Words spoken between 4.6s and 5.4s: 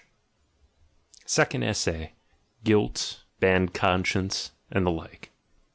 AND THE LIKE i.